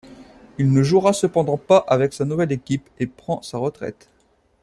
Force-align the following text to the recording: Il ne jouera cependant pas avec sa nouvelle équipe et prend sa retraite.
Il 0.57 0.71
ne 0.73 0.81
jouera 0.81 1.13
cependant 1.13 1.57
pas 1.59 1.77
avec 1.77 2.11
sa 2.13 2.25
nouvelle 2.25 2.51
équipe 2.51 2.89
et 2.97 3.05
prend 3.05 3.43
sa 3.43 3.59
retraite. 3.59 4.09